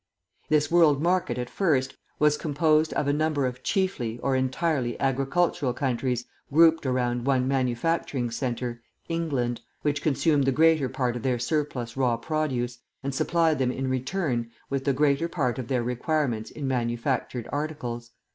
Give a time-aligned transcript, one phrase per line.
[0.49, 5.73] This world market, at first, was composed of a number of chiefly or entirely agricultural
[5.75, 11.95] countries grouped around one manufacturing centre England which consumed the greater part of their surplus
[11.95, 16.67] raw produce, and supplied them in return with the greater part of their requirements in
[16.67, 18.09] manufactured articles.